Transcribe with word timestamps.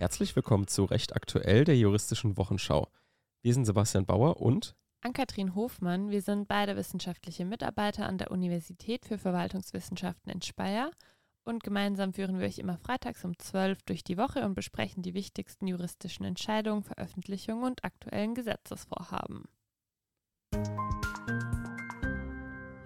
Herzlich 0.00 0.34
willkommen 0.34 0.66
zu 0.66 0.86
Recht 0.86 1.14
aktuell 1.14 1.64
der 1.64 1.76
juristischen 1.76 2.38
Wochenschau. 2.38 2.88
Wir 3.42 3.52
sind 3.52 3.66
Sebastian 3.66 4.06
Bauer 4.06 4.40
und 4.40 4.74
Ann-Kathrin 5.02 5.54
Hofmann. 5.54 6.08
Wir 6.08 6.22
sind 6.22 6.48
beide 6.48 6.74
wissenschaftliche 6.74 7.44
Mitarbeiter 7.44 8.06
an 8.06 8.16
der 8.16 8.30
Universität 8.30 9.04
für 9.04 9.18
Verwaltungswissenschaften 9.18 10.32
in 10.32 10.40
Speyer 10.40 10.90
und 11.44 11.62
gemeinsam 11.62 12.14
führen 12.14 12.38
wir 12.38 12.46
euch 12.46 12.58
immer 12.58 12.78
freitags 12.78 13.26
um 13.26 13.38
12 13.38 13.82
durch 13.82 14.02
die 14.02 14.16
Woche 14.16 14.42
und 14.46 14.54
besprechen 14.54 15.02
die 15.02 15.12
wichtigsten 15.12 15.66
juristischen 15.66 16.24
Entscheidungen, 16.24 16.82
Veröffentlichungen 16.82 17.64
und 17.64 17.84
aktuellen 17.84 18.34
Gesetzesvorhaben. 18.34 19.44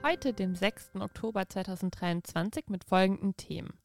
Heute, 0.05 0.33
dem 0.33 0.57
6. 0.57 0.97
Oktober 0.97 1.49
2023, 1.49 2.65
mit 2.71 2.83
folgenden 2.83 3.37
Themen. 3.37 3.79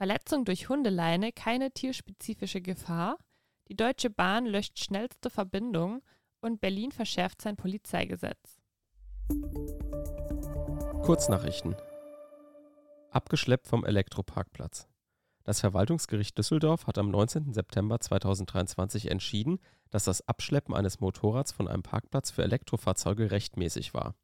Verletzung 0.00 0.46
durch 0.46 0.70
Hundeleine, 0.70 1.30
keine 1.30 1.72
tierspezifische 1.72 2.62
Gefahr. 2.62 3.18
Die 3.68 3.76
Deutsche 3.76 4.08
Bahn 4.08 4.46
löscht 4.46 4.78
schnellste 4.78 5.28
Verbindung 5.28 6.00
und 6.40 6.62
Berlin 6.62 6.90
verschärft 6.90 7.42
sein 7.42 7.56
Polizeigesetz. 7.56 8.62
Kurznachrichten. 11.02 11.76
Abgeschleppt 13.10 13.66
vom 13.66 13.84
Elektroparkplatz. 13.84 14.88
Das 15.44 15.60
Verwaltungsgericht 15.60 16.38
Düsseldorf 16.38 16.86
hat 16.86 16.96
am 16.96 17.10
19. 17.10 17.52
September 17.52 18.00
2023 18.00 19.10
entschieden, 19.10 19.58
dass 19.90 20.04
das 20.04 20.26
Abschleppen 20.26 20.74
eines 20.74 21.00
Motorrads 21.00 21.52
von 21.52 21.68
einem 21.68 21.82
Parkplatz 21.82 22.30
für 22.30 22.42
Elektrofahrzeuge 22.42 23.32
rechtmäßig 23.32 23.92
war. 23.92 24.14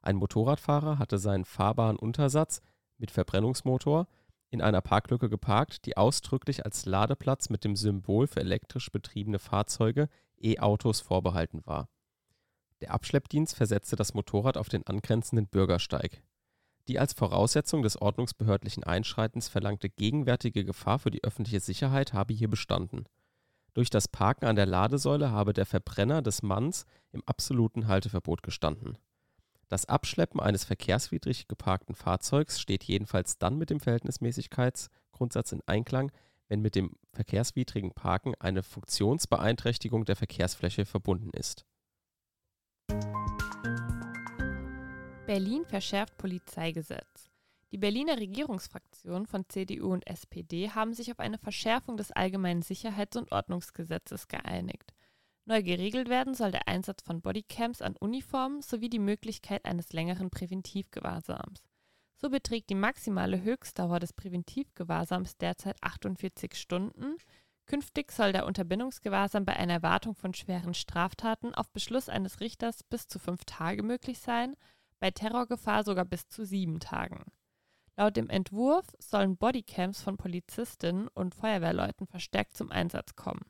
Ein 0.00 0.16
Motorradfahrer 0.16 0.98
hatte 0.98 1.18
seinen 1.18 1.44
fahrbaren 1.44 1.98
Untersatz 1.98 2.62
mit 2.96 3.10
Verbrennungsmotor 3.10 4.08
in 4.56 4.62
einer 4.62 4.80
Parklücke 4.80 5.28
geparkt, 5.28 5.86
die 5.86 5.96
ausdrücklich 5.96 6.64
als 6.64 6.86
Ladeplatz 6.86 7.50
mit 7.50 7.62
dem 7.62 7.76
Symbol 7.76 8.26
für 8.26 8.40
elektrisch 8.40 8.90
betriebene 8.90 9.38
Fahrzeuge 9.38 10.08
E-Autos 10.38 11.00
vorbehalten 11.00 11.64
war. 11.64 11.88
Der 12.80 12.92
Abschleppdienst 12.92 13.54
versetzte 13.54 13.96
das 13.96 14.14
Motorrad 14.14 14.56
auf 14.56 14.68
den 14.68 14.86
angrenzenden 14.86 15.46
Bürgersteig. 15.46 16.22
Die 16.88 16.98
als 16.98 17.12
Voraussetzung 17.12 17.82
des 17.82 18.00
ordnungsbehördlichen 18.00 18.84
Einschreitens 18.84 19.48
verlangte 19.48 19.88
gegenwärtige 19.88 20.64
Gefahr 20.64 20.98
für 20.98 21.10
die 21.10 21.24
öffentliche 21.24 21.60
Sicherheit 21.60 22.12
habe 22.12 22.32
hier 22.32 22.48
bestanden. 22.48 23.04
Durch 23.74 23.90
das 23.90 24.08
Parken 24.08 24.46
an 24.46 24.56
der 24.56 24.66
Ladesäule 24.66 25.30
habe 25.30 25.52
der 25.52 25.66
Verbrenner 25.66 26.22
des 26.22 26.42
Manns 26.42 26.86
im 27.12 27.22
absoluten 27.26 27.88
Halteverbot 27.88 28.42
gestanden 28.42 28.96
das 29.68 29.86
Abschleppen 29.86 30.40
eines 30.40 30.64
verkehrswidrig 30.64 31.48
geparkten 31.48 31.94
Fahrzeugs 31.94 32.60
steht 32.60 32.84
jedenfalls 32.84 33.38
dann 33.38 33.58
mit 33.58 33.70
dem 33.70 33.80
Verhältnismäßigkeitsgrundsatz 33.80 35.52
in 35.52 35.62
Einklang, 35.66 36.12
wenn 36.48 36.60
mit 36.60 36.76
dem 36.76 36.92
verkehrswidrigen 37.12 37.92
Parken 37.92 38.34
eine 38.38 38.62
Funktionsbeeinträchtigung 38.62 40.04
der 40.04 40.14
Verkehrsfläche 40.14 40.84
verbunden 40.84 41.30
ist. 41.30 41.66
Berlin 45.26 45.64
verschärft 45.66 46.16
Polizeigesetz. 46.18 47.30
Die 47.72 47.78
Berliner 47.78 48.16
Regierungsfraktionen 48.16 49.26
von 49.26 49.44
CDU 49.48 49.92
und 49.92 50.06
SPD 50.06 50.70
haben 50.70 50.94
sich 50.94 51.10
auf 51.10 51.18
eine 51.18 51.38
Verschärfung 51.38 51.96
des 51.96 52.12
allgemeinen 52.12 52.62
Sicherheits- 52.62 53.16
und 53.16 53.32
Ordnungsgesetzes 53.32 54.28
geeinigt. 54.28 54.94
Neu 55.48 55.62
geregelt 55.62 56.08
werden 56.08 56.34
soll 56.34 56.50
der 56.50 56.66
Einsatz 56.66 57.02
von 57.02 57.20
Bodycams 57.20 57.80
an 57.80 57.96
Uniformen 57.96 58.62
sowie 58.62 58.90
die 58.90 58.98
Möglichkeit 58.98 59.64
eines 59.64 59.92
längeren 59.92 60.28
Präventivgewahrsams. 60.28 61.62
So 62.16 62.30
beträgt 62.30 62.68
die 62.68 62.74
maximale 62.74 63.40
Höchstdauer 63.40 64.00
des 64.00 64.12
Präventivgewahrsams 64.12 65.36
derzeit 65.36 65.76
48 65.82 66.54
Stunden. 66.56 67.16
Künftig 67.66 68.10
soll 68.10 68.32
der 68.32 68.44
Unterbindungsgewahrsam 68.44 69.44
bei 69.44 69.54
einer 69.54 69.74
Erwartung 69.74 70.16
von 70.16 70.34
schweren 70.34 70.74
Straftaten 70.74 71.54
auf 71.54 71.70
Beschluss 71.70 72.08
eines 72.08 72.40
Richters 72.40 72.82
bis 72.82 73.06
zu 73.06 73.20
fünf 73.20 73.44
Tage 73.44 73.84
möglich 73.84 74.18
sein, 74.18 74.56
bei 74.98 75.12
Terrorgefahr 75.12 75.84
sogar 75.84 76.06
bis 76.06 76.28
zu 76.28 76.44
sieben 76.44 76.80
Tagen. 76.80 77.22
Laut 77.96 78.16
dem 78.16 78.28
Entwurf 78.30 78.86
sollen 78.98 79.36
Bodycams 79.36 80.02
von 80.02 80.16
Polizistinnen 80.16 81.06
und 81.08 81.36
Feuerwehrleuten 81.36 82.08
verstärkt 82.08 82.56
zum 82.56 82.72
Einsatz 82.72 83.14
kommen. 83.14 83.44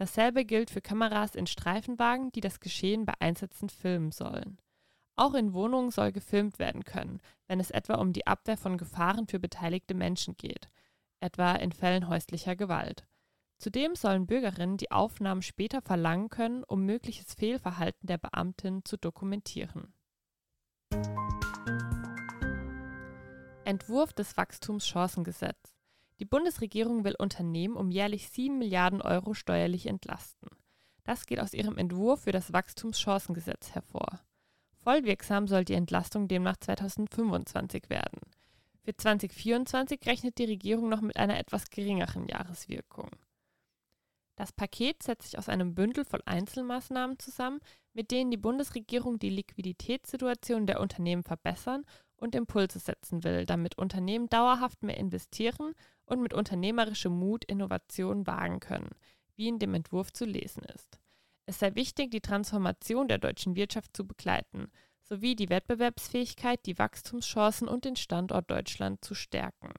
Dasselbe 0.00 0.46
gilt 0.46 0.70
für 0.70 0.80
Kameras 0.80 1.34
in 1.34 1.46
Streifenwagen, 1.46 2.32
die 2.32 2.40
das 2.40 2.58
Geschehen 2.58 3.04
bei 3.04 3.12
Einsätzen 3.18 3.68
filmen 3.68 4.12
sollen. 4.12 4.56
Auch 5.14 5.34
in 5.34 5.52
Wohnungen 5.52 5.90
soll 5.90 6.10
gefilmt 6.10 6.58
werden 6.58 6.86
können, 6.86 7.20
wenn 7.48 7.60
es 7.60 7.70
etwa 7.70 7.96
um 7.96 8.14
die 8.14 8.26
Abwehr 8.26 8.56
von 8.56 8.78
Gefahren 8.78 9.26
für 9.26 9.38
beteiligte 9.38 9.92
Menschen 9.92 10.38
geht, 10.38 10.70
etwa 11.20 11.52
in 11.52 11.70
Fällen 11.70 12.08
häuslicher 12.08 12.56
Gewalt. 12.56 13.06
Zudem 13.58 13.94
sollen 13.94 14.26
Bürgerinnen 14.26 14.78
die 14.78 14.90
Aufnahmen 14.90 15.42
später 15.42 15.82
verlangen 15.82 16.30
können, 16.30 16.64
um 16.64 16.86
mögliches 16.86 17.34
Fehlverhalten 17.34 18.06
der 18.06 18.16
Beamtin 18.16 18.82
zu 18.86 18.96
dokumentieren. 18.96 19.92
Entwurf 23.66 24.14
des 24.14 24.38
Wachstumschancengesetz 24.38 25.79
die 26.20 26.26
Bundesregierung 26.26 27.02
will 27.02 27.16
Unternehmen 27.18 27.76
um 27.76 27.90
jährlich 27.90 28.28
7 28.28 28.58
Milliarden 28.58 29.00
Euro 29.00 29.32
steuerlich 29.32 29.86
entlasten. 29.86 30.50
Das 31.02 31.24
geht 31.24 31.40
aus 31.40 31.54
ihrem 31.54 31.78
Entwurf 31.78 32.24
für 32.24 32.32
das 32.32 32.52
Wachstumschancengesetz 32.52 33.70
hervor. 33.72 34.20
Vollwirksam 34.82 35.48
soll 35.48 35.64
die 35.64 35.74
Entlastung 35.74 36.28
demnach 36.28 36.58
2025 36.58 37.88
werden. 37.88 38.20
Für 38.82 38.94
2024 38.94 40.06
rechnet 40.06 40.38
die 40.38 40.44
Regierung 40.44 40.90
noch 40.90 41.00
mit 41.00 41.16
einer 41.16 41.38
etwas 41.38 41.70
geringeren 41.70 42.28
Jahreswirkung. 42.28 43.10
Das 44.36 44.52
Paket 44.52 45.02
setzt 45.02 45.24
sich 45.24 45.38
aus 45.38 45.48
einem 45.48 45.74
Bündel 45.74 46.04
von 46.04 46.20
Einzelmaßnahmen 46.24 47.18
zusammen, 47.18 47.60
mit 47.92 48.10
denen 48.10 48.30
die 48.30 48.36
Bundesregierung 48.36 49.18
die 49.18 49.30
Liquiditätssituation 49.30 50.66
der 50.66 50.80
Unternehmen 50.80 51.24
verbessern 51.24 51.84
und 52.16 52.34
Impulse 52.34 52.78
setzen 52.78 53.24
will, 53.24 53.46
damit 53.46 53.76
Unternehmen 53.78 54.28
dauerhaft 54.28 54.82
mehr 54.82 54.96
investieren 54.96 55.74
und 56.10 56.20
mit 56.20 56.34
unternehmerischem 56.34 57.12
Mut 57.12 57.44
Innovationen 57.44 58.26
wagen 58.26 58.60
können, 58.60 58.90
wie 59.36 59.48
in 59.48 59.58
dem 59.58 59.74
Entwurf 59.74 60.12
zu 60.12 60.24
lesen 60.24 60.62
ist. 60.64 60.98
Es 61.46 61.58
sei 61.58 61.74
wichtig, 61.74 62.10
die 62.10 62.20
Transformation 62.20 63.08
der 63.08 63.18
deutschen 63.18 63.56
Wirtschaft 63.56 63.96
zu 63.96 64.06
begleiten, 64.06 64.70
sowie 65.02 65.34
die 65.34 65.48
Wettbewerbsfähigkeit, 65.48 66.64
die 66.66 66.78
Wachstumschancen 66.78 67.66
und 67.66 67.84
den 67.84 67.96
Standort 67.96 68.50
Deutschland 68.50 69.04
zu 69.04 69.14
stärken. 69.14 69.72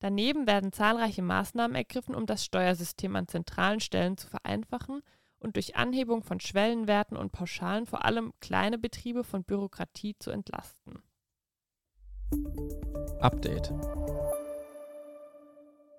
Daneben 0.00 0.46
werden 0.46 0.72
zahlreiche 0.72 1.22
Maßnahmen 1.22 1.76
ergriffen, 1.76 2.14
um 2.14 2.26
das 2.26 2.44
Steuersystem 2.44 3.16
an 3.16 3.28
zentralen 3.28 3.80
Stellen 3.80 4.16
zu 4.16 4.28
vereinfachen 4.28 5.02
und 5.38 5.56
durch 5.56 5.76
Anhebung 5.76 6.22
von 6.22 6.40
Schwellenwerten 6.40 7.16
und 7.16 7.32
Pauschalen 7.32 7.86
vor 7.86 8.04
allem 8.04 8.32
kleine 8.40 8.78
Betriebe 8.78 9.24
von 9.24 9.44
Bürokratie 9.44 10.16
zu 10.18 10.30
entlasten. 10.30 11.02
Update. 13.20 13.72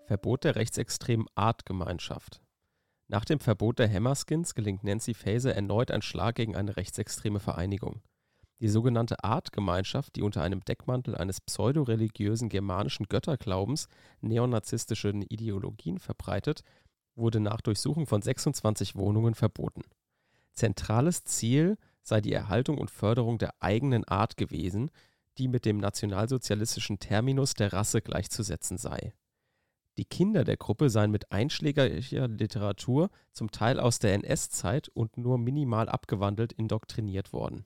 Verbot 0.07 0.45
der 0.45 0.56
rechtsextremen 0.56 1.28
Artgemeinschaft. 1.35 2.41
Nach 3.09 3.25
dem 3.25 3.41
Verbot 3.41 3.78
der 3.78 3.91
Hammerskins 3.91 4.56
gelingt 4.56 4.85
Nancy 4.85 5.13
Faeser 5.13 5.53
erneut 5.53 5.91
ein 5.91 6.01
Schlag 6.01 6.35
gegen 6.35 6.56
eine 6.56 6.78
rechtsextreme 6.78 7.41
Vereinigung. 7.41 8.01
Die 8.62 8.69
sogenannte 8.69 9.22
Artgemeinschaft, 9.25 10.16
die 10.16 10.22
unter 10.22 10.44
einem 10.44 10.62
Deckmantel 10.63 11.16
eines 11.16 11.41
pseudoreligiösen 11.41 12.47
germanischen 12.47 13.07
Götterglaubens 13.09 13.90
neonazistische 14.22 15.09
Ideologien 15.09 16.00
verbreitet, 16.00 16.62
wurde 17.16 17.41
nach 17.41 17.59
Durchsuchung 17.59 18.07
von 18.07 18.22
26 18.22 18.96
Wohnungen 18.96 19.35
verboten. 19.35 19.81
Zentrales 20.53 21.25
Ziel 21.25 21.78
sei 22.01 22.22
die 22.22 22.31
Erhaltung 22.31 22.78
und 22.78 22.91
Förderung 22.91 23.40
der 23.40 23.53
eigenen 23.59 24.06
Art 24.06 24.37
gewesen, 24.37 24.90
die 25.37 25.49
mit 25.49 25.66
dem 25.66 25.79
nationalsozialistischen 25.79 26.99
Terminus 26.99 27.55
der 27.55 27.73
Rasse 27.73 28.02
gleichzusetzen 28.02 28.78
sei. 28.78 29.14
Die 29.97 30.05
Kinder 30.05 30.44
der 30.44 30.58
Gruppe 30.58 30.90
seien 30.90 31.09
mit 31.09 31.32
einschlägiger 31.32 32.28
Literatur, 32.28 33.09
zum 33.32 33.52
Teil 33.52 33.79
aus 33.79 33.97
der 33.99 34.14
NS-Zeit 34.14 34.90
und 34.90 35.17
nur 35.17 35.38
minimal 35.38 35.90
abgewandelt, 35.90 36.53
indoktriniert 36.53 37.34
worden. 37.34 37.64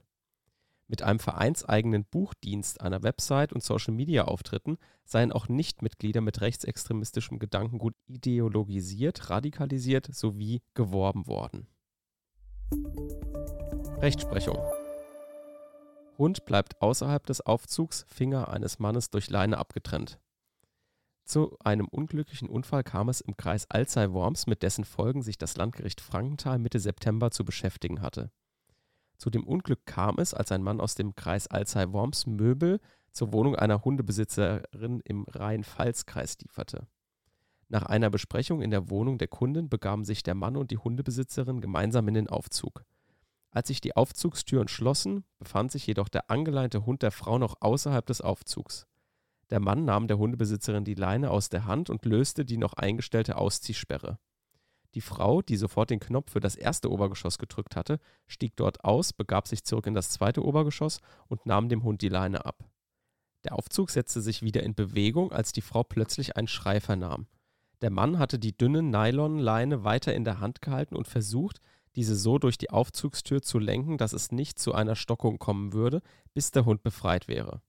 Mit 0.88 1.04
einem 1.04 1.20
vereinseigenen 1.20 2.06
Buchdienst, 2.06 2.82
einer 2.82 3.04
Website 3.04 3.54
und 3.54 3.64
Social-Media-Auftritten 3.64 4.78
seien 5.06 5.32
auch 5.32 5.48
Nichtmitglieder 5.48 6.22
mit 6.22 6.42
rechtsextremistischem 6.42 7.40
Gedankengut 7.40 7.96
ideologisiert, 8.08 9.30
radikalisiert 9.30 10.14
sowie 10.14 10.62
geworben 10.74 11.28
worden. 11.28 11.68
Rechtsprechung 14.02 14.58
Hund 16.18 16.46
bleibt 16.46 16.82
außerhalb 16.82 17.26
des 17.26 17.42
Aufzugs, 17.42 18.06
Finger 18.08 18.50
eines 18.50 18.80
Mannes 18.80 19.10
durch 19.10 19.30
Leine 19.30 19.58
abgetrennt. 19.58 20.20
Zu 21.32 21.56
einem 21.64 21.88
unglücklichen 21.88 22.50
Unfall 22.50 22.84
kam 22.84 23.08
es 23.08 23.22
im 23.22 23.38
Kreis 23.38 23.66
Alzey-Worms, 23.70 24.48
mit 24.48 24.64
dessen 24.64 24.84
Folgen 24.84 25.22
sich 25.22 25.38
das 25.38 25.56
Landgericht 25.56 26.02
Frankenthal 26.02 26.60
Mitte 26.60 26.78
September 26.78 27.32
zu 27.32 27.46
beschäftigen 27.46 28.02
hatte. 28.02 28.32
Zu 29.18 29.30
dem 29.30 29.48
Unglück 29.48 29.86
kam 29.86 30.18
es, 30.18 30.34
als 30.34 30.52
ein 30.52 30.62
Mann 30.62 30.82
aus 30.82 30.96
dem 30.96 31.16
Kreis 31.16 31.48
Alzey-Worms 31.48 32.26
Möbel 32.26 32.82
zur 33.14 33.32
Wohnung 33.32 33.56
einer 33.56 33.86
Hundebesitzerin 33.86 35.00
im 35.06 35.24
Rhein-Pfalz-Kreis 35.24 36.38
lieferte. 36.40 36.86
Nach 37.70 37.84
einer 37.84 38.10
Besprechung 38.10 38.62
in 38.62 38.72
der 38.72 38.90
Wohnung 38.90 39.18
der 39.18 39.30
Kundin 39.30 39.70
begaben 39.70 40.04
sich 40.04 40.24
der 40.24 40.36
Mann 40.36 40.58
und 40.58 40.70
die 40.70 40.80
Hundebesitzerin 40.80 41.62
gemeinsam 41.62 42.10
in 42.10 42.16
den 42.16 42.28
Aufzug. 42.28 42.84
Als 43.52 43.70
sich 43.70 43.80
die 43.80 43.96
Aufzugstüren 43.96 44.68
schlossen, 44.68 45.24
befand 45.40 45.72
sich 45.72 45.88
jedoch 45.88 46.10
der 46.10 46.30
angeleinte 46.30 46.86
Hund 46.86 47.04
der 47.04 47.12
Frau 47.12 47.38
noch 47.38 47.56
außerhalb 47.62 48.06
des 48.06 48.20
Aufzugs. 48.20 48.86
Der 49.52 49.60
Mann 49.60 49.84
nahm 49.84 50.08
der 50.08 50.18
Hundebesitzerin 50.18 50.86
die 50.86 50.96
Leine 50.96 51.30
aus 51.30 51.50
der 51.50 51.66
Hand 51.66 51.90
und 51.90 52.06
löste 52.06 52.46
die 52.46 52.58
noch 52.58 52.74
eingestellte 52.74 53.36
Ausziehsperre. 53.36 54.18
Die 54.94 55.02
Frau, 55.02 55.42
die 55.42 55.58
sofort 55.58 55.90
den 55.90 56.00
Knopf 56.00 56.32
für 56.32 56.40
das 56.40 56.56
erste 56.56 56.90
Obergeschoss 56.90 57.38
gedrückt 57.38 57.76
hatte, 57.76 58.00
stieg 58.28 58.56
dort 58.56 58.84
aus, 58.84 59.14
begab 59.14 59.48
sich 59.48 59.64
zurück 59.64 59.88
in 59.88 59.94
das 59.94 60.10
zweite 60.10 60.44
Obergeschoss 60.44 61.00
und 61.28 61.46
nahm 61.46 61.70
dem 61.70 61.84
Hund 61.84 62.02
die 62.02 62.10
Leine 62.10 62.46
ab. 62.46 62.66
Der 63.44 63.58
Aufzug 63.58 63.90
setzte 63.90 64.22
sich 64.22 64.42
wieder 64.42 64.64
in 64.64 64.76
Bewegung, 64.76 65.32
als 65.32 65.52
die 65.52 65.62
Frau 65.62 65.84
plötzlich 65.84 66.38
einen 66.38 66.48
Schrei 66.48 66.80
vernahm. 66.80 67.28
Der 67.82 67.90
Mann 67.90 68.20
hatte 68.20 68.38
die 68.38 68.56
dünne 68.56 68.84
Nylonleine 68.84 69.84
weiter 69.84 70.14
in 70.14 70.24
der 70.24 70.40
Hand 70.40 70.62
gehalten 70.62 70.96
und 70.96 71.08
versucht, 71.08 71.60
diese 71.96 72.16
so 72.16 72.38
durch 72.38 72.58
die 72.58 72.70
Aufzugstür 72.70 73.42
zu 73.42 73.60
lenken, 73.60 73.98
dass 73.98 74.14
es 74.14 74.32
nicht 74.32 74.60
zu 74.60 74.74
einer 74.74 74.96
Stockung 74.96 75.40
kommen 75.40 75.74
würde, 75.74 76.02
bis 76.34 76.52
der 76.52 76.66
Hund 76.66 76.84
befreit 76.84 77.28
wäre. 77.28 77.62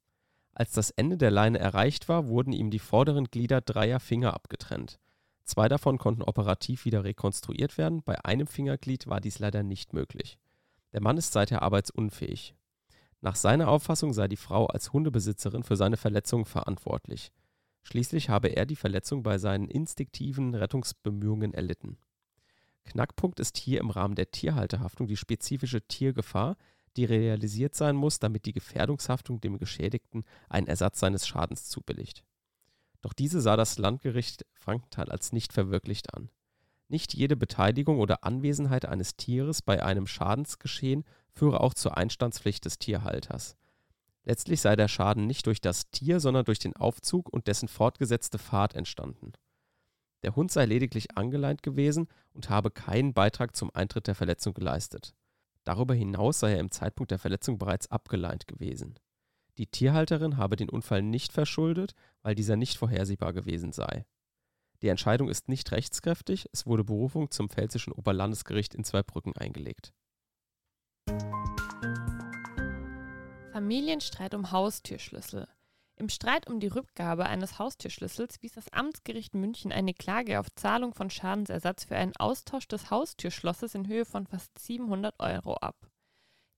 Als 0.55 0.73
das 0.73 0.91
Ende 0.91 1.17
der 1.17 1.31
Leine 1.31 1.59
erreicht 1.59 2.09
war, 2.09 2.29
wurden 2.29 2.53
ihm 2.53 2.71
die 2.71 2.79
vorderen 2.79 3.27
Glieder 3.27 3.61
dreier 3.61 4.01
Finger 4.01 4.35
abgetrennt. 4.35 4.99
Zwei 5.45 5.69
davon 5.69 5.99
konnten 5.99 6.23
operativ 6.23 6.85
wieder 6.85 7.05
rekonstruiert 7.05 7.79
werden, 7.79 8.03
bei 8.03 8.25
einem 8.25 8.47
Fingerglied 8.47 9.07
war 9.07 9.21
dies 9.21 9.39
leider 9.39 9.63
nicht 9.63 9.93
möglich. 9.93 10.39
Der 10.93 11.03
Mann 11.03 11.17
ist 11.17 11.33
seither 11.33 11.63
arbeitsunfähig. 11.63 12.55
Nach 13.21 13.37
seiner 13.37 13.69
Auffassung 13.69 14.13
sei 14.13 14.29
die 14.29 14.37
Frau 14.37 14.67
als 14.67 14.93
Hundebesitzerin 14.93 15.63
für 15.63 15.77
seine 15.77 15.97
Verletzungen 15.97 16.45
verantwortlich. 16.45 17.33
Schließlich 17.85 18.29
habe 18.29 18.49
er 18.49 18.67
die 18.67 18.77
Verletzung 18.77 19.23
bei 19.23 19.39
seinen 19.39 19.69
instinktiven 19.69 20.55
Rettungsbemühungen 20.55 21.55
erlitten. 21.55 21.99
Knackpunkt 22.85 23.41
ist 23.41 23.57
hier 23.59 23.81
im 23.81 23.91
Rahmen 23.91 24.17
der 24.17 24.31
Tierhalterhaftung 24.31 25.07
die 25.07 25.17
spezifische 25.17 25.87
Tiergefahr, 25.87 26.57
die 26.97 27.05
realisiert 27.05 27.75
sein 27.75 27.97
muss, 27.97 28.19
damit 28.19 28.47
die 28.47 28.53
Gefährdungshaftung 28.53 29.41
dem 29.41 29.59
Geschädigten 29.59 30.25
einen 30.49 30.67
Ersatz 30.67 31.01
seines 31.01 31.27
Schadens 31.27 31.69
zubilligt. 31.69 32.25
Doch 33.01 33.13
diese 33.13 33.41
sah 33.41 33.57
das 33.57 33.79
Landgericht 33.79 34.47
Frankenthal 34.55 35.11
als 35.11 35.33
nicht 35.33 35.53
verwirklicht 35.53 36.15
an. 36.15 36.31
Nicht 36.89 37.15
jede 37.15 37.37
Beteiligung 37.37 37.99
oder 37.99 38.23
Anwesenheit 38.25 38.85
eines 38.85 39.17
Tieres 39.17 39.63
bei 39.63 39.83
einem 39.83 40.07
Schadensgeschehen 40.07 41.05
führe 41.33 41.61
auch 41.61 41.75
zur 41.75 41.97
Einstandspflicht 41.97 42.65
des 42.65 42.79
Tierhalters. 42.79 43.57
Letztlich 44.25 44.61
sei 44.61 44.77
der 44.77 44.89
Schaden 44.89 45.27
nicht 45.27 45.47
durch 45.47 45.61
das 45.61 45.91
Tier, 45.91 46.21
sondern 46.21 46.45
durch 46.45 46.61
den 46.61 46.77
Aufzug 46.77 47.29
und 47.29 47.49
dessen 47.49 47.67
fortgesetzte 47.67 48.39
Fahrt 48.39 48.75
entstanden. 48.75 49.33
Der 50.23 50.37
Hund 50.37 50.53
sei 50.53 50.65
lediglich 50.67 51.17
angeleint 51.17 51.63
gewesen 51.63 52.07
und 52.33 52.49
habe 52.49 52.71
keinen 52.71 53.15
Beitrag 53.15 53.57
zum 53.57 53.75
Eintritt 53.75 54.07
der 54.07 54.15
Verletzung 54.15 54.55
geleistet. 54.55 55.15
Darüber 55.65 55.95
hinaus 55.95 56.41
sei 56.41 56.53
er 56.53 56.61
im 56.61 56.71
Zeitpunkt 56.71 57.11
der 57.11 57.19
Verletzung 57.19 57.59
bereits 57.59 57.91
abgeleint 57.91 58.47
gewesen. 58.47 58.99
Die 59.59 59.67
Tierhalterin 59.67 60.39
habe 60.39 60.57
den 60.57 60.71
Unfall 60.71 61.03
nicht 61.03 61.33
verschuldet, 61.33 61.95
weil 62.23 62.35
dieser 62.35 62.57
nicht 62.57 62.79
vorhersehbar 62.79 63.33
gewesen 63.33 63.73
sei. 63.73 64.07
Die 64.81 64.89
Entscheidung 64.89 65.29
ist 65.29 65.49
nicht 65.49 65.71
rechtskräftig, 65.71 66.47
es 66.53 66.67
wurde 66.67 66.85
Berufung 66.85 67.31
zum 67.31 67.49
Pfälzischen 67.49 67.93
Oberlandesgericht 67.93 68.75
in 68.75 68.83
Zweibrücken 68.83 69.37
eingelegt. 69.37 69.93
Familienstreit 73.53 74.35
um 74.35 74.51
Haustürschlüssel. 74.51 75.47
Im 76.03 76.09
Streit 76.09 76.51
um 76.51 76.59
die 76.59 76.67
Rückgabe 76.67 77.27
eines 77.27 77.61
Haustürschlüssels 77.61 78.43
wies 78.43 78.55
das 78.55 78.73
Amtsgericht 78.73 79.35
München 79.35 79.71
eine 79.71 79.95
Klage 79.95 80.41
auf 80.41 80.53
Zahlung 80.57 80.95
von 80.95 81.11
Schadensersatz 81.11 81.85
für 81.85 81.95
einen 81.95 82.17
Austausch 82.17 82.67
des 82.67 82.91
Haustürschlosses 82.91 83.77
in 83.77 83.87
Höhe 83.87 84.05
von 84.05 84.27
fast 84.27 84.59
700 84.59 85.15
Euro 85.21 85.55
ab. 85.55 85.77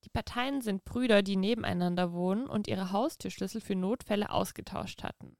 Die 0.05 0.09
Parteien 0.09 0.63
sind 0.63 0.87
Brüder, 0.87 1.23
die 1.23 1.37
nebeneinander 1.37 2.15
wohnen 2.15 2.47
und 2.47 2.69
ihre 2.69 2.91
Haustürschlüssel 2.91 3.61
für 3.61 3.75
Notfälle 3.75 4.31
ausgetauscht 4.31 5.03
hatten. 5.03 5.37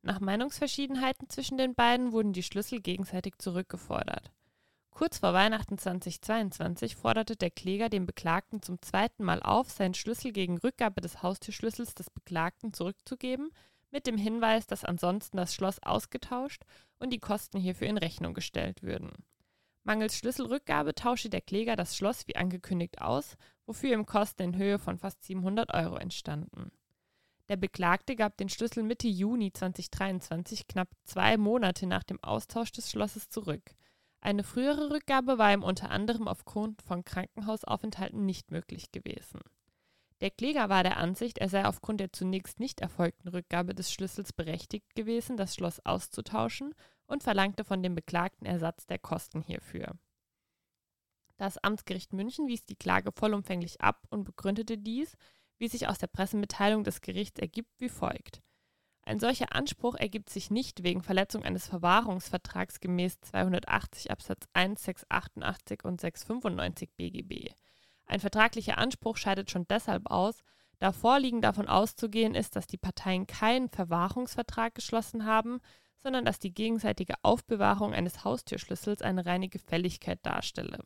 Nach 0.00 0.18
Meinungsverschiedenheiten 0.18 1.28
zwischen 1.28 1.58
den 1.58 1.74
beiden 1.74 2.12
wurden 2.12 2.32
die 2.32 2.42
Schlüssel 2.42 2.80
gegenseitig 2.80 3.34
zurückgefordert. 3.36 4.32
Kurz 4.94 5.18
vor 5.18 5.32
Weihnachten 5.32 5.78
2022 5.78 6.96
forderte 6.96 7.34
der 7.34 7.50
Kläger 7.50 7.88
den 7.88 8.04
Beklagten 8.04 8.62
zum 8.62 8.80
zweiten 8.82 9.24
Mal 9.24 9.42
auf, 9.42 9.70
seinen 9.70 9.94
Schlüssel 9.94 10.32
gegen 10.32 10.58
Rückgabe 10.58 11.00
des 11.00 11.22
Haustürschlüssels 11.22 11.94
des 11.94 12.10
Beklagten 12.10 12.74
zurückzugeben, 12.74 13.50
mit 13.90 14.06
dem 14.06 14.18
Hinweis, 14.18 14.66
dass 14.66 14.84
ansonsten 14.84 15.38
das 15.38 15.54
Schloss 15.54 15.82
ausgetauscht 15.82 16.62
und 16.98 17.10
die 17.10 17.20
Kosten 17.20 17.58
hierfür 17.58 17.88
in 17.88 17.98
Rechnung 17.98 18.34
gestellt 18.34 18.82
würden. 18.82 19.12
Mangels 19.82 20.16
Schlüsselrückgabe 20.16 20.94
tauschte 20.94 21.30
der 21.30 21.40
Kläger 21.40 21.74
das 21.74 21.96
Schloss 21.96 22.28
wie 22.28 22.36
angekündigt 22.36 23.00
aus, 23.00 23.36
wofür 23.66 23.94
ihm 23.94 24.06
Kosten 24.06 24.42
in 24.42 24.56
Höhe 24.56 24.78
von 24.78 24.98
fast 24.98 25.24
700 25.24 25.72
Euro 25.72 25.96
entstanden. 25.96 26.70
Der 27.48 27.56
Beklagte 27.56 28.14
gab 28.14 28.36
den 28.36 28.50
Schlüssel 28.50 28.82
Mitte 28.82 29.08
Juni 29.08 29.52
2023, 29.52 30.68
knapp 30.68 30.88
zwei 31.04 31.36
Monate 31.38 31.86
nach 31.86 32.02
dem 32.02 32.22
Austausch 32.22 32.72
des 32.72 32.90
Schlosses, 32.90 33.30
zurück. 33.30 33.74
Eine 34.24 34.44
frühere 34.44 34.90
Rückgabe 34.90 35.36
war 35.36 35.52
ihm 35.52 35.64
unter 35.64 35.90
anderem 35.90 36.28
aufgrund 36.28 36.80
von 36.80 37.04
Krankenhausaufenthalten 37.04 38.24
nicht 38.24 38.52
möglich 38.52 38.92
gewesen. 38.92 39.40
Der 40.20 40.30
Kläger 40.30 40.68
war 40.68 40.84
der 40.84 40.98
Ansicht, 40.98 41.38
er 41.38 41.48
sei 41.48 41.66
aufgrund 41.66 41.98
der 41.98 42.12
zunächst 42.12 42.60
nicht 42.60 42.80
erfolgten 42.80 43.26
Rückgabe 43.26 43.74
des 43.74 43.92
Schlüssels 43.92 44.32
berechtigt 44.32 44.94
gewesen, 44.94 45.36
das 45.36 45.56
Schloss 45.56 45.84
auszutauschen 45.84 46.72
und 47.06 47.24
verlangte 47.24 47.64
von 47.64 47.82
dem 47.82 47.96
Beklagten 47.96 48.46
Ersatz 48.46 48.86
der 48.86 49.00
Kosten 49.00 49.42
hierfür. 49.42 49.98
Das 51.36 51.58
Amtsgericht 51.58 52.12
München 52.12 52.46
wies 52.46 52.64
die 52.64 52.76
Klage 52.76 53.10
vollumfänglich 53.10 53.80
ab 53.80 54.06
und 54.10 54.22
begründete 54.22 54.78
dies, 54.78 55.16
wie 55.58 55.66
sich 55.66 55.88
aus 55.88 55.98
der 55.98 56.06
Pressemitteilung 56.06 56.84
des 56.84 57.00
Gerichts 57.00 57.40
ergibt, 57.40 57.80
wie 57.80 57.88
folgt. 57.88 58.40
Ein 59.04 59.18
solcher 59.18 59.52
Anspruch 59.54 59.96
ergibt 59.96 60.30
sich 60.30 60.50
nicht 60.50 60.84
wegen 60.84 61.02
Verletzung 61.02 61.42
eines 61.42 61.66
Verwahrungsvertrags 61.66 62.78
gemäß 62.78 63.20
280 63.20 64.10
Absatz 64.12 64.46
1, 64.52 64.82
688 64.82 65.84
und 65.84 66.00
695 66.00 66.90
BGB. 66.96 67.52
Ein 68.06 68.20
vertraglicher 68.20 68.78
Anspruch 68.78 69.16
scheidet 69.16 69.50
schon 69.50 69.66
deshalb 69.68 70.10
aus, 70.10 70.44
da 70.78 70.92
vorliegend 70.92 71.44
davon 71.44 71.68
auszugehen 71.68 72.34
ist, 72.34 72.56
dass 72.56 72.66
die 72.66 72.76
Parteien 72.76 73.26
keinen 73.26 73.68
Verwahrungsvertrag 73.68 74.74
geschlossen 74.74 75.26
haben, 75.26 75.60
sondern 75.96 76.24
dass 76.24 76.38
die 76.38 76.52
gegenseitige 76.52 77.14
Aufbewahrung 77.22 77.94
eines 77.94 78.24
Haustürschlüssels 78.24 79.02
eine 79.02 79.24
reine 79.26 79.48
Gefälligkeit 79.48 80.18
darstelle. 80.22 80.84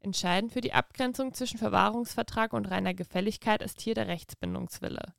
Entscheidend 0.00 0.52
für 0.52 0.60
die 0.60 0.72
Abgrenzung 0.72 1.34
zwischen 1.34 1.58
Verwahrungsvertrag 1.58 2.52
und 2.52 2.70
reiner 2.70 2.94
Gefälligkeit 2.94 3.62
ist 3.62 3.80
hier 3.80 3.94
der 3.94 4.08
Rechtsbindungswille. 4.08 5.14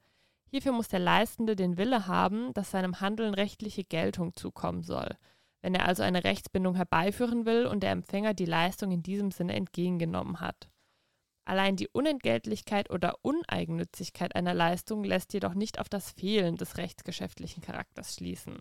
Hierfür 0.51 0.73
muss 0.73 0.89
der 0.89 0.99
Leistende 0.99 1.55
den 1.55 1.77
Wille 1.77 2.07
haben, 2.07 2.53
dass 2.53 2.71
seinem 2.71 2.99
Handeln 2.99 3.33
rechtliche 3.33 3.85
Geltung 3.85 4.35
zukommen 4.35 4.83
soll. 4.83 5.15
Wenn 5.61 5.73
er 5.73 5.87
also 5.87 6.03
eine 6.03 6.25
Rechtsbindung 6.25 6.75
herbeiführen 6.75 7.45
will 7.45 7.65
und 7.65 7.83
der 7.83 7.91
Empfänger 7.91 8.33
die 8.33 8.45
Leistung 8.45 8.91
in 8.91 9.01
diesem 9.01 9.31
Sinne 9.31 9.53
entgegengenommen 9.53 10.41
hat. 10.41 10.69
Allein 11.45 11.77
die 11.77 11.87
Unentgeltlichkeit 11.87 12.89
oder 12.89 13.15
Uneigennützigkeit 13.21 14.35
einer 14.35 14.53
Leistung 14.53 15.05
lässt 15.05 15.33
jedoch 15.33 15.53
nicht 15.53 15.79
auf 15.79 15.87
das 15.87 16.11
Fehlen 16.11 16.57
des 16.57 16.77
rechtsgeschäftlichen 16.77 17.63
Charakters 17.63 18.15
schließen. 18.15 18.59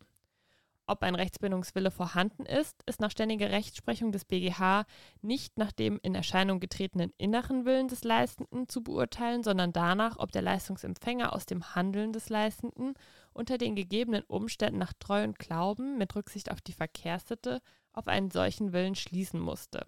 Ob 0.87 1.03
ein 1.03 1.15
Rechtsbindungswille 1.15 1.91
vorhanden 1.91 2.45
ist, 2.47 2.83
ist 2.87 3.01
nach 3.01 3.13
ständiger 3.13 3.51
Rechtsprechung 3.51 4.11
des 4.11 4.25
BGH 4.25 4.85
nicht 5.23 5.57
nach 5.57 5.71
dem 5.71 6.01
in 6.03 6.15
Erscheinung 6.15 6.59
getretenen 6.59 7.13
inneren 7.17 7.65
Willen 7.65 7.87
des 7.87 8.03
Leistenden 8.03 8.69
zu 8.69 8.83
beurteilen, 8.83 9.45
sondern 9.45 9.73
danach, 9.73 10.19
ob 10.19 10.33
der 10.33 10.43
Leistungsempfänger 10.43 11.33
aus 11.33 11.47
dem 11.47 11.75
Handeln 11.77 12.13
des 12.13 12.29
Leistenden 12.29 12.95
unter 13.33 13.57
den 13.57 13.77
gegebenen 13.77 14.25
Umständen 14.25 14.79
nach 14.79 14.93
Treu 14.99 15.23
und 15.23 15.39
Glauben 15.39 15.97
mit 15.97 16.17
Rücksicht 16.17 16.51
auf 16.51 16.61
die 16.61 16.73
Verkehrssitte 16.73 17.61
auf 17.93 18.09
einen 18.09 18.31
solchen 18.31 18.73
Willen 18.73 18.97
schließen 18.97 19.39
musste. 19.39 19.87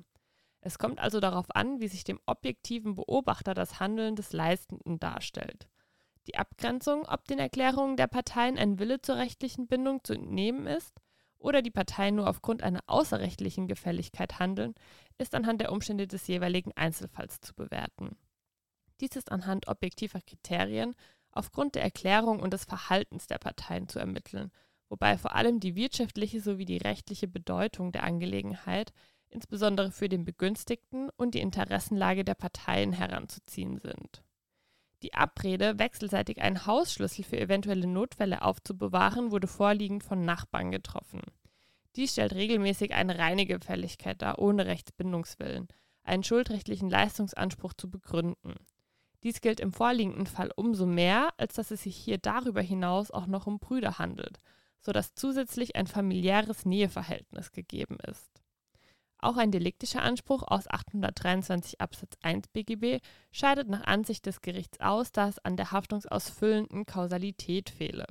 Es 0.60 0.78
kommt 0.78 1.00
also 1.00 1.18
darauf 1.18 1.54
an, 1.54 1.80
wie 1.80 1.88
sich 1.88 2.04
dem 2.04 2.20
objektiven 2.26 2.94
Beobachter 2.94 3.54
das 3.54 3.80
Handeln 3.80 4.14
des 4.14 4.32
Leistenden 4.32 5.00
darstellt. 5.00 5.68
Die 6.28 6.36
Abgrenzung, 6.36 7.04
ob 7.06 7.26
den 7.26 7.38
Erklärungen 7.38 7.96
der 7.96 8.06
Parteien 8.06 8.56
ein 8.56 8.78
Wille 8.78 9.00
zur 9.00 9.16
rechtlichen 9.16 9.66
Bindung 9.66 10.04
zu 10.04 10.12
entnehmen 10.12 10.66
ist 10.66 10.94
oder 11.38 11.62
die 11.62 11.72
Parteien 11.72 12.14
nur 12.14 12.28
aufgrund 12.28 12.62
einer 12.62 12.80
außerrechtlichen 12.86 13.66
Gefälligkeit 13.66 14.38
handeln, 14.38 14.74
ist 15.18 15.34
anhand 15.34 15.60
der 15.60 15.72
Umstände 15.72 16.06
des 16.06 16.26
jeweiligen 16.28 16.72
Einzelfalls 16.76 17.40
zu 17.40 17.54
bewerten. 17.54 18.16
Dies 19.00 19.16
ist 19.16 19.32
anhand 19.32 19.66
objektiver 19.66 20.20
Kriterien 20.20 20.94
aufgrund 21.32 21.74
der 21.74 21.82
Erklärung 21.82 22.38
und 22.40 22.52
des 22.52 22.64
Verhaltens 22.64 23.26
der 23.26 23.38
Parteien 23.38 23.88
zu 23.88 23.98
ermitteln, 23.98 24.52
wobei 24.88 25.18
vor 25.18 25.34
allem 25.34 25.58
die 25.58 25.74
wirtschaftliche 25.74 26.40
sowie 26.40 26.66
die 26.66 26.76
rechtliche 26.76 27.26
Bedeutung 27.26 27.90
der 27.90 28.04
Angelegenheit, 28.04 28.92
insbesondere 29.28 29.90
für 29.90 30.08
den 30.08 30.24
Begünstigten 30.24 31.10
und 31.16 31.34
die 31.34 31.40
Interessenlage 31.40 32.24
der 32.24 32.34
Parteien 32.34 32.92
heranzuziehen 32.92 33.78
sind. 33.78 34.22
Die 35.02 35.14
Abrede, 35.14 35.78
wechselseitig 35.78 36.40
einen 36.40 36.64
Hausschlüssel 36.64 37.24
für 37.24 37.38
eventuelle 37.38 37.88
Notfälle 37.88 38.42
aufzubewahren, 38.42 39.32
wurde 39.32 39.48
vorliegend 39.48 40.04
von 40.04 40.24
Nachbarn 40.24 40.70
getroffen. 40.70 41.20
Dies 41.96 42.12
stellt 42.12 42.34
regelmäßig 42.34 42.94
eine 42.94 43.18
reine 43.18 43.44
Gefälligkeit 43.44 44.22
dar, 44.22 44.38
ohne 44.38 44.66
Rechtsbindungswillen, 44.66 45.68
einen 46.04 46.24
schuldrechtlichen 46.24 46.88
Leistungsanspruch 46.88 47.74
zu 47.74 47.90
begründen. 47.90 48.54
Dies 49.24 49.40
gilt 49.40 49.60
im 49.60 49.72
vorliegenden 49.72 50.26
Fall 50.26 50.50
umso 50.54 50.86
mehr, 50.86 51.32
als 51.36 51.54
dass 51.54 51.70
es 51.70 51.82
sich 51.82 51.96
hier 51.96 52.18
darüber 52.18 52.60
hinaus 52.60 53.10
auch 53.10 53.26
noch 53.26 53.46
um 53.46 53.58
Brüder 53.58 53.98
handelt, 53.98 54.40
sodass 54.80 55.14
zusätzlich 55.14 55.76
ein 55.76 55.86
familiäres 55.86 56.64
Näheverhältnis 56.64 57.52
gegeben 57.52 57.98
ist. 58.08 58.41
Auch 59.22 59.36
ein 59.36 59.52
deliktischer 59.52 60.02
Anspruch 60.02 60.42
aus 60.42 60.68
823 60.68 61.80
Absatz 61.80 62.16
1 62.22 62.48
BGB 62.48 63.00
scheidet 63.30 63.68
nach 63.68 63.84
Ansicht 63.84 64.26
des 64.26 64.40
Gerichts 64.40 64.80
aus, 64.80 65.12
da 65.12 65.28
es 65.28 65.38
an 65.38 65.56
der 65.56 65.70
haftungsausfüllenden 65.70 66.86
Kausalität 66.86 67.70
fehle. 67.70 68.06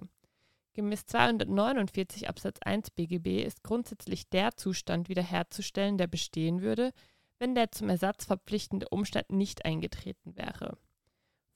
Gemäß 0.74 1.06
249 1.08 2.30
Absatz 2.30 2.60
1 2.64 2.92
BGB 2.92 3.44
ist 3.44 3.62
grundsätzlich 3.62 4.30
der 4.30 4.56
Zustand 4.56 5.10
wiederherzustellen, 5.10 5.98
der 5.98 6.08
bestehen 6.08 6.62
würde, 6.62 6.94
wenn 7.40 7.56
der 7.56 7.72
zum 7.72 7.90
Ersatz 7.90 8.24
verpflichtende 8.24 8.88
Umstand 8.88 9.32
nicht 9.32 9.66
eingetreten 9.66 10.38
wäre. 10.38 10.78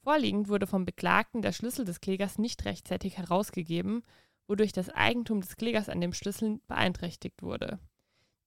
Vorliegend 0.02 0.48
wurde 0.48 0.66
vom 0.66 0.84
Beklagten 0.84 1.40
der 1.40 1.52
Schlüssel 1.52 1.86
des 1.86 2.02
Klägers 2.02 2.36
nicht 2.36 2.66
rechtzeitig 2.66 3.16
herausgegeben, 3.16 4.02
wodurch 4.48 4.72
das 4.72 4.90
Eigentum 4.90 5.40
des 5.40 5.56
Klägers 5.56 5.88
an 5.88 6.02
dem 6.02 6.12
Schlüssel 6.12 6.60
beeinträchtigt 6.68 7.42
wurde. 7.42 7.80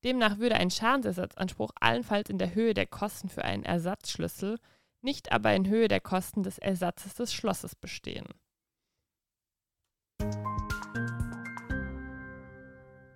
Demnach 0.04 0.38
würde 0.38 0.56
ein 0.56 0.72
Schadensersatzanspruch 0.72 1.72
allenfalls 1.80 2.30
in 2.30 2.38
der 2.38 2.56
Höhe 2.56 2.74
der 2.74 2.88
Kosten 2.88 3.28
für 3.28 3.44
einen 3.44 3.64
Ersatzschlüssel, 3.64 4.58
nicht 5.02 5.32
aber 5.32 5.54
in 5.54 5.68
Höhe 5.68 5.88
der 5.88 6.00
Kosten 6.00 6.44
des 6.44 6.58
Ersatzes 6.58 7.16
des 7.16 7.34
Schlosses 7.34 7.76
bestehen. 7.76 8.28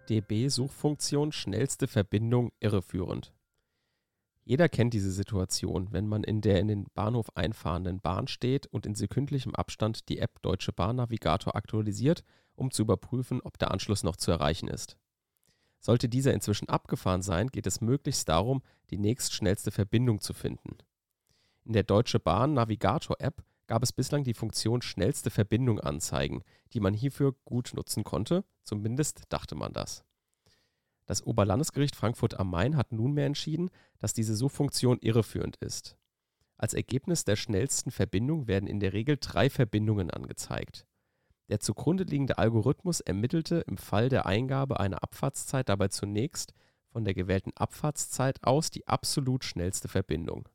DB-Suchfunktion 0.09 1.31
schnellste 1.31 1.87
Verbindung 1.87 2.51
irreführend. 2.59 3.33
Jeder 4.45 4.67
kennt 4.67 4.93
diese 4.93 5.11
Situation, 5.11 5.93
wenn 5.93 6.05
man 6.05 6.25
in 6.25 6.41
der 6.41 6.59
in 6.59 6.67
den 6.67 6.87
Bahnhof 6.93 7.27
einfahrenden 7.35 8.01
Bahn 8.01 8.27
steht 8.27 8.67
und 8.67 8.85
in 8.85 8.93
sekündlichem 8.93 9.55
Abstand 9.55 10.09
die 10.09 10.19
App 10.19 10.41
Deutsche 10.41 10.73
Bahn 10.73 10.97
Navigator 10.97 11.55
aktualisiert, 11.55 12.25
um 12.55 12.69
zu 12.69 12.81
überprüfen, 12.81 13.39
ob 13.41 13.57
der 13.57 13.71
Anschluss 13.71 14.03
noch 14.03 14.17
zu 14.17 14.31
erreichen 14.31 14.67
ist. 14.67 14.97
Sollte 15.85 16.07
dieser 16.07 16.33
inzwischen 16.33 16.69
abgefahren 16.69 17.21
sein, 17.21 17.49
geht 17.49 17.67
es 17.67 17.81
möglichst 17.81 18.29
darum, 18.29 18.63
die 18.89 18.97
nächstschnellste 18.97 19.69
Verbindung 19.69 20.21
zu 20.21 20.33
finden. 20.33 20.77
In 21.65 21.73
der 21.73 21.83
Deutsche 21.83 22.21
Bahn 22.21 22.53
Navigator 22.53 23.17
App 23.19 23.43
gab 23.67 23.83
es 23.83 23.91
bislang 23.91 24.23
die 24.23 24.33
Funktion 24.33 24.81
schnellste 24.81 25.29
Verbindung 25.29 25.81
anzeigen, 25.81 26.43
die 26.71 26.79
man 26.79 26.93
hierfür 26.93 27.33
gut 27.43 27.71
nutzen 27.73 28.05
konnte, 28.05 28.45
zumindest 28.63 29.23
dachte 29.27 29.55
man 29.55 29.73
das. 29.73 30.05
Das 31.05 31.21
Oberlandesgericht 31.21 31.97
Frankfurt 31.97 32.39
am 32.39 32.49
Main 32.49 32.77
hat 32.77 32.93
nunmehr 32.93 33.25
entschieden, 33.25 33.69
dass 33.99 34.13
diese 34.13 34.35
Suchfunktion 34.35 34.99
irreführend 34.99 35.57
ist. 35.57 35.97
Als 36.55 36.73
Ergebnis 36.73 37.25
der 37.25 37.35
schnellsten 37.35 37.91
Verbindung 37.91 38.47
werden 38.47 38.67
in 38.67 38.79
der 38.79 38.93
Regel 38.93 39.17
drei 39.19 39.49
Verbindungen 39.49 40.11
angezeigt. 40.11 40.85
Der 41.49 41.59
zugrunde 41.59 42.03
liegende 42.03 42.37
Algorithmus 42.37 42.99
ermittelte 42.99 43.63
im 43.67 43.77
Fall 43.77 44.09
der 44.09 44.25
Eingabe 44.25 44.79
einer 44.79 45.03
Abfahrtszeit 45.03 45.69
dabei 45.69 45.89
zunächst 45.89 46.53
von 46.91 47.03
der 47.03 47.13
gewählten 47.13 47.51
Abfahrtszeit 47.55 48.43
aus 48.43 48.69
die 48.69 48.87
absolut 48.87 49.43
schnellste 49.43 49.87
Verbindung. 49.87 50.47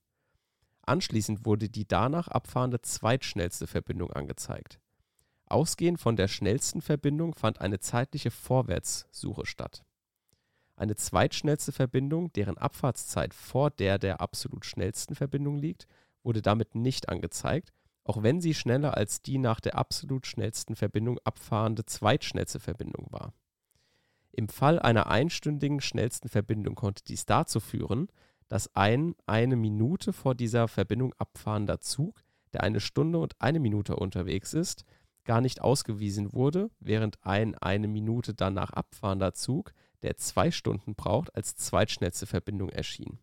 Anschließend 0.83 1.45
wurde 1.45 1.69
die 1.69 1.87
danach 1.87 2.29
abfahrende 2.29 2.81
zweitschnellste 2.81 3.67
Verbindung 3.67 4.13
angezeigt. 4.13 4.81
Ausgehend 5.47 6.01
von 6.01 6.17
der 6.17 6.29
schnellsten 6.29 6.81
Verbindung 6.81 7.35
fand 7.35 7.61
eine 7.61 7.81
zeitliche 7.81 8.31
Vorwärtssuche 8.31 9.45
statt 9.47 9.85
eine 10.79 10.95
zweitschnellste 10.95 11.73
Verbindung, 11.73 12.33
deren 12.33 12.57
Abfahrtszeit 12.57 13.35
vor 13.35 13.71
der 13.71 13.99
der 13.99 14.21
absolut 14.21 14.65
schnellsten 14.65 15.17
Verbindung 15.17 15.59
liegt, 15.59 15.89
wurde 16.23 16.41
damit 16.41 16.75
nicht 16.77 17.09
angezeigt, 17.09 17.73
auch 18.09 18.23
wenn 18.23 18.41
sie 18.41 18.55
schneller 18.55 18.97
als 18.97 19.21
die 19.21 19.37
nach 19.37 19.61
der 19.61 19.77
absolut 19.77 20.27
schnellsten 20.27 20.75
Verbindung 20.77 21.19
abfahrende 21.25 21.85
zweitschnellste 21.85 22.59
Verbindung 22.59 23.07
war. 23.11 23.35
Im 24.33 24.49
Fall 24.49 24.79
einer 24.79 25.09
einstündigen 25.09 25.83
schnellsten 25.83 26.29
Verbindung 26.29 26.75
konnte 26.75 27.05
dies 27.05 27.27
dazu 27.27 27.61
führen, 27.61 28.09
dass 28.49 28.75
ein 28.75 29.15
eine 29.27 29.57
Minute 29.57 30.15
vor 30.15 30.35
dieser 30.35 30.69
Verbindung 30.69 31.13
abfahrender 31.19 31.81
Zug, 31.81 32.23
der 32.55 32.63
eine 32.63 32.81
Stunde 32.81 33.19
und 33.19 33.39
eine 33.43 33.61
Minute 33.61 33.97
unterwegs 33.97 34.55
ist, 34.55 34.85
gar 35.25 35.43
nicht 35.43 35.61
ausgewiesen 35.61 36.33
wurde, 36.33 36.71
während 36.81 37.23
ein 37.27 37.57
eine 37.57 37.89
Minute 37.89 38.33
danach 38.33 38.71
abfahrender 38.71 39.35
Zug 39.35 39.75
der 40.01 40.17
zwei 40.17 40.51
Stunden 40.51 40.95
braucht, 40.95 41.35
als 41.35 41.57
zweitschnellste 41.57 42.27
Verbindung 42.27 42.71
erschien. 42.71 43.19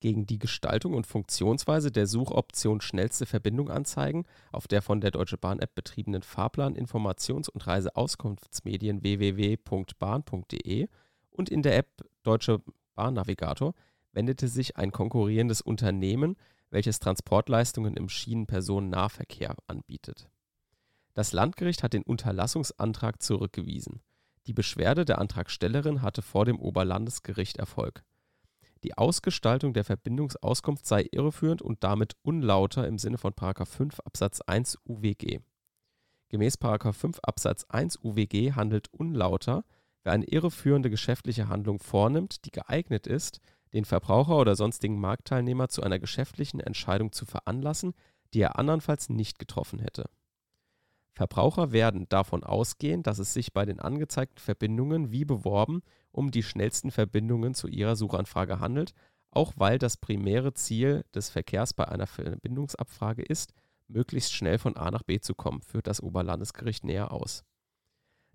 Gegen 0.00 0.26
die 0.26 0.38
Gestaltung 0.38 0.94
und 0.94 1.06
Funktionsweise 1.06 1.90
der 1.90 2.06
Suchoption 2.06 2.80
Schnellste 2.80 3.26
Verbindung 3.26 3.68
anzeigen 3.68 4.24
auf 4.52 4.68
der 4.68 4.80
von 4.80 5.00
der 5.00 5.10
Deutsche 5.10 5.38
Bahn 5.38 5.58
App 5.58 5.74
betriebenen 5.74 6.22
Fahrplan-, 6.22 6.76
Informations- 6.76 7.48
und 7.50 7.66
Reiseauskunftsmedien 7.66 9.02
www.bahn.de 9.02 10.88
und 11.30 11.48
in 11.48 11.62
der 11.62 11.76
App 11.76 11.88
Deutsche 12.22 12.62
Bahn 12.94 13.14
Navigator 13.14 13.74
wendete 14.12 14.48
sich 14.48 14.76
ein 14.76 14.92
konkurrierendes 14.92 15.60
Unternehmen, 15.60 16.36
welches 16.70 17.00
Transportleistungen 17.00 17.96
im 17.96 18.08
Schienenpersonennahverkehr 18.08 19.56
anbietet. 19.66 20.28
Das 21.14 21.32
Landgericht 21.32 21.82
hat 21.82 21.94
den 21.94 22.02
Unterlassungsantrag 22.04 23.20
zurückgewiesen. 23.22 24.00
Die 24.46 24.52
Beschwerde 24.52 25.04
der 25.04 25.18
Antragstellerin 25.18 26.02
hatte 26.02 26.22
vor 26.22 26.44
dem 26.44 26.58
Oberlandesgericht 26.58 27.56
Erfolg. 27.56 28.04
Die 28.84 28.96
Ausgestaltung 28.96 29.72
der 29.72 29.84
Verbindungsauskunft 29.84 30.86
sei 30.86 31.06
irreführend 31.10 31.62
und 31.62 31.82
damit 31.82 32.16
unlauter 32.22 32.86
im 32.86 32.98
Sinne 32.98 33.18
von§ 33.18 33.32
5 33.66 34.00
Absatz 34.00 34.40
1 34.40 34.78
UWG. 34.86 35.40
Gemäß§ 36.28 36.58
5 36.92 37.18
Absatz 37.22 37.64
1 37.68 37.98
UWG 38.02 38.52
handelt 38.52 38.92
unlauter, 38.92 39.64
wer 40.04 40.12
eine 40.12 40.26
irreführende 40.26 40.90
geschäftliche 40.90 41.48
Handlung 41.48 41.80
vornimmt, 41.80 42.44
die 42.44 42.50
geeignet 42.50 43.06
ist, 43.06 43.40
den 43.72 43.84
Verbraucher 43.84 44.38
oder 44.38 44.54
sonstigen 44.54 45.00
Marktteilnehmer 45.00 45.68
zu 45.68 45.82
einer 45.82 45.98
geschäftlichen 45.98 46.60
Entscheidung 46.60 47.12
zu 47.12 47.26
veranlassen, 47.26 47.94
die 48.34 48.40
er 48.40 48.58
andernfalls 48.58 49.08
nicht 49.08 49.38
getroffen 49.38 49.78
hätte 49.78 50.08
Verbraucher 51.18 51.72
werden 51.72 52.08
davon 52.08 52.44
ausgehen, 52.44 53.02
dass 53.02 53.18
es 53.18 53.34
sich 53.34 53.52
bei 53.52 53.64
den 53.64 53.80
angezeigten 53.80 54.38
Verbindungen 54.38 55.10
wie 55.10 55.24
beworben 55.24 55.82
um 56.18 56.30
die 56.30 56.42
schnellsten 56.42 56.90
Verbindungen 56.90 57.54
zu 57.54 57.68
ihrer 57.68 57.96
Suchanfrage 57.96 58.60
handelt, 58.60 58.92
auch 59.30 59.52
weil 59.56 59.78
das 59.78 59.96
primäre 59.96 60.52
Ziel 60.54 61.04
des 61.14 61.30
Verkehrs 61.30 61.72
bei 61.72 61.86
einer 61.86 62.06
Verbindungsabfrage 62.06 63.22
ist, 63.22 63.54
möglichst 63.86 64.34
schnell 64.34 64.58
von 64.58 64.76
A 64.76 64.90
nach 64.90 65.02
B 65.02 65.20
zu 65.20 65.34
kommen, 65.34 65.62
führt 65.62 65.86
das 65.86 66.02
Oberlandesgericht 66.02 66.84
näher 66.84 67.12
aus. 67.12 67.44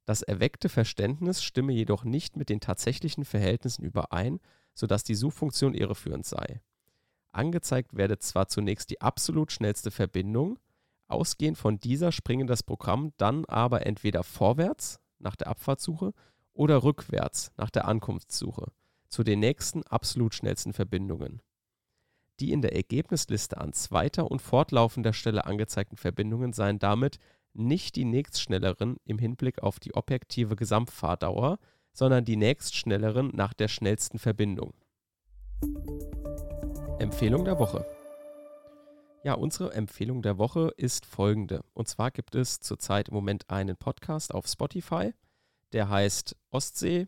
Das 0.05 0.21
erweckte 0.21 0.69
Verständnis 0.69 1.43
stimme 1.43 1.73
jedoch 1.73 2.03
nicht 2.03 2.37
mit 2.37 2.49
den 2.49 2.59
tatsächlichen 2.59 3.25
Verhältnissen 3.25 3.83
überein, 3.83 4.39
sodass 4.73 5.03
die 5.03 5.15
Suchfunktion 5.15 5.73
irreführend 5.73 6.25
sei. 6.25 6.61
Angezeigt 7.31 7.95
werde 7.95 8.17
zwar 8.17 8.47
zunächst 8.47 8.89
die 8.89 9.01
absolut 9.01 9.51
schnellste 9.51 9.91
Verbindung, 9.91 10.57
Ausgehend 11.07 11.57
von 11.57 11.79
dieser 11.79 12.11
springe 12.11 12.45
das 12.45 12.63
Programm 12.63 13.11
dann 13.17 13.45
aber 13.45 13.85
entweder 13.85 14.23
vorwärts 14.23 14.99
nach 15.19 15.35
der 15.35 15.47
Abfahrtssuche 15.47 16.13
oder 16.53 16.83
rückwärts 16.83 17.51
nach 17.57 17.69
der 17.69 17.87
Ankunftssuche 17.87 18.71
zu 19.09 19.23
den 19.23 19.39
nächsten 19.39 19.83
absolut 19.83 20.33
schnellsten 20.33 20.73
Verbindungen. 20.73 21.41
Die 22.39 22.51
in 22.51 22.61
der 22.61 22.75
Ergebnisliste 22.75 23.59
an 23.59 23.73
zweiter 23.73 24.29
und 24.31 24.41
fortlaufender 24.41 25.13
Stelle 25.13 25.45
angezeigten 25.45 25.97
Verbindungen 25.97 26.53
seien 26.53 26.79
damit 26.79 27.19
nicht 27.53 27.95
die 27.95 28.05
nächstschnelleren 28.05 28.97
im 29.05 29.19
Hinblick 29.19 29.61
auf 29.61 29.79
die 29.79 29.93
objektive 29.93 30.55
Gesamtfahrdauer, 30.55 31.59
sondern 31.91 32.25
die 32.25 32.37
nächstschnelleren 32.37 33.31
nach 33.33 33.53
der 33.53 33.67
schnellsten 33.67 34.17
Verbindung. 34.17 34.73
Empfehlung 36.97 37.45
der 37.45 37.59
Woche 37.59 37.85
ja, 39.23 39.35
unsere 39.35 39.73
Empfehlung 39.73 40.21
der 40.21 40.37
Woche 40.37 40.73
ist 40.75 41.05
folgende. 41.05 41.63
Und 41.73 41.87
zwar 41.87 42.11
gibt 42.11 42.35
es 42.35 42.59
zurzeit 42.59 43.07
im 43.07 43.15
Moment 43.15 43.49
einen 43.49 43.77
Podcast 43.77 44.33
auf 44.33 44.47
Spotify, 44.47 45.13
der 45.73 45.89
heißt 45.89 46.35
Ostsee, 46.51 47.07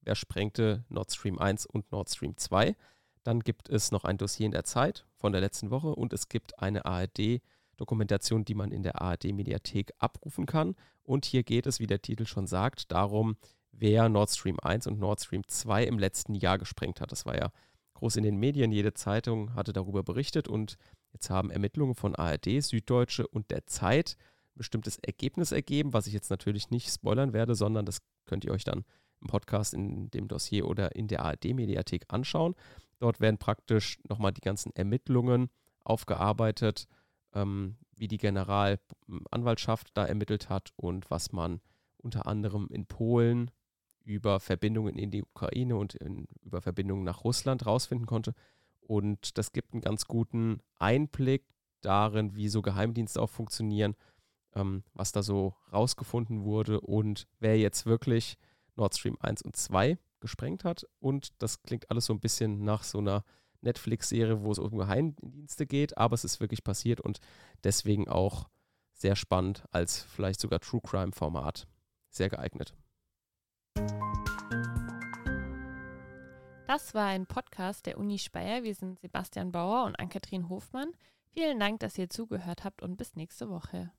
wer 0.00 0.14
sprengte 0.14 0.84
Nord 0.88 1.12
Stream 1.12 1.38
1 1.38 1.66
und 1.66 1.90
Nord 1.92 2.10
Stream 2.10 2.36
2. 2.36 2.76
Dann 3.22 3.40
gibt 3.40 3.68
es 3.68 3.92
noch 3.92 4.04
ein 4.04 4.18
Dossier 4.18 4.46
in 4.46 4.52
der 4.52 4.64
Zeit 4.64 5.06
von 5.16 5.32
der 5.32 5.40
letzten 5.40 5.70
Woche 5.70 5.94
und 5.94 6.12
es 6.12 6.28
gibt 6.28 6.58
eine 6.58 6.84
ARD-Dokumentation, 6.84 8.44
die 8.44 8.54
man 8.54 8.72
in 8.72 8.82
der 8.82 9.00
ARD-Mediathek 9.00 9.92
abrufen 9.98 10.46
kann. 10.46 10.76
Und 11.02 11.24
hier 11.24 11.42
geht 11.42 11.66
es, 11.66 11.80
wie 11.80 11.86
der 11.86 12.02
Titel 12.02 12.26
schon 12.26 12.46
sagt, 12.46 12.90
darum, 12.92 13.36
wer 13.72 14.08
Nord 14.08 14.30
Stream 14.30 14.58
1 14.60 14.86
und 14.86 14.98
Nord 14.98 15.20
Stream 15.20 15.42
2 15.46 15.84
im 15.84 15.98
letzten 15.98 16.34
Jahr 16.34 16.58
gesprengt 16.58 17.00
hat. 17.00 17.12
Das 17.12 17.26
war 17.26 17.36
ja 17.36 17.50
groß 17.94 18.16
in 18.16 18.24
den 18.24 18.36
Medien, 18.36 18.72
jede 18.72 18.94
Zeitung 18.94 19.54
hatte 19.54 19.72
darüber 19.72 20.02
berichtet 20.02 20.48
und 20.48 20.76
Jetzt 21.16 21.30
haben 21.30 21.50
Ermittlungen 21.50 21.94
von 21.94 22.14
ARD, 22.14 22.62
Süddeutsche 22.62 23.26
und 23.26 23.50
der 23.50 23.66
Zeit 23.66 24.18
bestimmtes 24.56 24.98
Ergebnis 24.98 25.52
ergeben, 25.52 25.92
was 25.92 26.06
ich 26.06 26.12
jetzt 26.12 26.30
natürlich 26.30 26.70
nicht 26.70 26.90
spoilern 26.92 27.32
werde, 27.32 27.54
sondern 27.54 27.86
das 27.86 27.98
könnt 28.24 28.44
ihr 28.44 28.52
euch 28.52 28.64
dann 28.64 28.84
im 29.20 29.28
Podcast, 29.28 29.74
in 29.74 30.10
dem 30.10 30.28
Dossier 30.28 30.66
oder 30.66 30.94
in 30.94 31.08
der 31.08 31.24
ARD-Mediathek 31.24 32.04
anschauen. 32.08 32.54
Dort 32.98 33.20
werden 33.20 33.38
praktisch 33.38 33.98
nochmal 34.08 34.32
die 34.32 34.40
ganzen 34.40 34.74
Ermittlungen 34.74 35.50
aufgearbeitet, 35.84 36.86
ähm, 37.34 37.76
wie 37.94 38.08
die 38.08 38.18
Generalanwaltschaft 38.18 39.90
da 39.94 40.04
ermittelt 40.04 40.48
hat 40.48 40.72
und 40.76 41.10
was 41.10 41.32
man 41.32 41.60
unter 41.98 42.26
anderem 42.26 42.68
in 42.70 42.86
Polen 42.86 43.50
über 44.04 44.38
Verbindungen 44.38 44.96
in 44.96 45.10
die 45.10 45.22
Ukraine 45.22 45.76
und 45.76 45.94
in, 45.94 46.28
über 46.42 46.60
Verbindungen 46.60 47.04
nach 47.04 47.24
Russland 47.24 47.66
rausfinden 47.66 48.06
konnte. 48.06 48.34
Und 48.80 49.36
das 49.36 49.52
gibt 49.52 49.72
einen 49.72 49.82
ganz 49.82 50.06
guten 50.06 50.60
Einblick 50.78 51.44
darin, 51.80 52.36
wie 52.36 52.48
so 52.48 52.62
Geheimdienste 52.62 53.20
auch 53.20 53.30
funktionieren, 53.30 53.96
ähm, 54.56 54.82
was 54.94 55.12
da 55.12 55.22
so 55.22 55.54
rausgefunden 55.72 56.42
wurde 56.42 56.80
und 56.80 57.28
wer 57.38 57.56
jetzt 57.58 57.86
wirklich 57.86 58.36
Nord 58.74 58.96
Stream 58.96 59.16
1 59.20 59.42
und 59.42 59.54
2 59.54 59.98
gesprengt 60.20 60.64
hat. 60.64 60.86
Und 60.98 61.30
das 61.40 61.62
klingt 61.62 61.90
alles 61.90 62.06
so 62.06 62.14
ein 62.14 62.20
bisschen 62.20 62.64
nach 62.64 62.82
so 62.82 62.98
einer 62.98 63.22
Netflix-Serie, 63.60 64.42
wo 64.42 64.50
es 64.50 64.58
um 64.58 64.76
Geheimdienste 64.76 65.66
geht, 65.66 65.96
aber 65.96 66.14
es 66.14 66.24
ist 66.24 66.40
wirklich 66.40 66.64
passiert 66.64 67.00
und 67.00 67.20
deswegen 67.64 68.08
auch 68.08 68.48
sehr 68.92 69.16
spannend 69.16 69.64
als 69.72 70.02
vielleicht 70.02 70.40
sogar 70.40 70.60
True 70.60 70.80
Crime-Format. 70.82 71.66
Sehr 72.10 72.30
geeignet. 72.30 72.74
Das 76.66 76.94
war 76.94 77.06
ein 77.06 77.26
Podcast 77.26 77.86
der 77.86 77.98
Uni 77.98 78.18
Speyer. 78.18 78.62
Wir 78.62 78.74
sind 78.74 78.98
Sebastian 79.00 79.52
Bauer 79.52 79.84
und 79.84 79.98
Ann-Kathrin 80.00 80.48
Hofmann. 80.48 80.92
Vielen 81.30 81.60
Dank, 81.60 81.80
dass 81.80 81.98
ihr 81.98 82.08
zugehört 82.08 82.64
habt 82.64 82.82
und 82.82 82.96
bis 82.96 83.16
nächste 83.16 83.50
Woche. 83.50 83.92